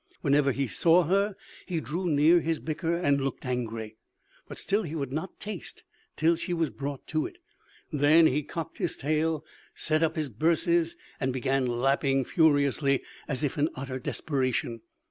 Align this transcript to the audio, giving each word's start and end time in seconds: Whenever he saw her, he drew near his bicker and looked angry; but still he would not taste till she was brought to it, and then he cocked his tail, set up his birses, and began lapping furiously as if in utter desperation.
Whenever 0.21 0.51
he 0.51 0.65
saw 0.65 1.03
her, 1.03 1.35
he 1.67 1.79
drew 1.79 2.07
near 2.09 2.39
his 2.39 2.57
bicker 2.57 2.95
and 2.95 3.21
looked 3.21 3.45
angry; 3.45 3.97
but 4.47 4.57
still 4.57 4.81
he 4.81 4.95
would 4.95 5.11
not 5.11 5.39
taste 5.39 5.83
till 6.15 6.35
she 6.35 6.55
was 6.55 6.71
brought 6.71 7.05
to 7.05 7.27
it, 7.27 7.37
and 7.91 7.99
then 7.99 8.25
he 8.25 8.41
cocked 8.41 8.79
his 8.79 8.97
tail, 8.97 9.45
set 9.75 10.01
up 10.01 10.15
his 10.15 10.29
birses, 10.31 10.95
and 11.19 11.31
began 11.31 11.67
lapping 11.67 12.25
furiously 12.25 13.03
as 13.27 13.43
if 13.43 13.59
in 13.59 13.69
utter 13.75 13.99
desperation. 13.99 14.81